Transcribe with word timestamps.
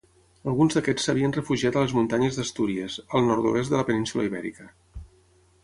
Alguns 0.51 0.77
d'aquests 0.77 1.05
s'havien 1.07 1.35
refugiat 1.35 1.77
a 1.77 1.83
les 1.83 1.93
muntanyes 1.99 2.39
d'Astúries, 2.39 2.97
al 3.19 3.29
nord-oest 3.29 3.75
de 3.75 3.81
la 3.81 3.87
península 3.93 4.29
Ibèrica. 4.31 4.67